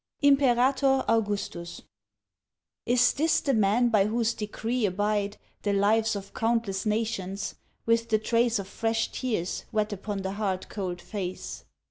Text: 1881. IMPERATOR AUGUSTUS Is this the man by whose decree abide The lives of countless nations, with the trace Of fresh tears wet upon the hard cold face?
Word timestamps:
1881. 0.21 0.97
IMPERATOR 1.01 1.05
AUGUSTUS 1.11 1.81
Is 2.87 3.13
this 3.13 3.39
the 3.39 3.53
man 3.53 3.89
by 3.89 4.07
whose 4.07 4.33
decree 4.33 4.87
abide 4.87 5.37
The 5.61 5.73
lives 5.73 6.15
of 6.15 6.33
countless 6.33 6.87
nations, 6.87 7.53
with 7.85 8.09
the 8.09 8.17
trace 8.17 8.57
Of 8.57 8.67
fresh 8.67 9.11
tears 9.11 9.65
wet 9.71 9.93
upon 9.93 10.23
the 10.23 10.31
hard 10.31 10.69
cold 10.69 11.01
face? 11.03 11.65